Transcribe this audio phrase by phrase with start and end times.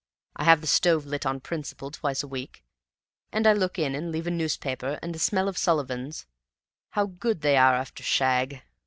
[0.35, 2.63] I have the stove lit on principle twice a week,
[3.31, 6.25] and look in and leave a newspaper and a smell of Sullivans
[6.89, 8.63] how good they are after shag!